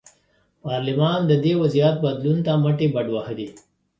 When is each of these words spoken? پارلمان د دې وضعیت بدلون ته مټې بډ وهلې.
پارلمان 0.63 1.19
د 1.27 1.31
دې 1.43 1.53
وضعیت 1.61 1.95
بدلون 2.03 2.37
ته 2.45 2.51
مټې 2.63 2.87
بډ 2.93 3.07
وهلې. 3.11 3.49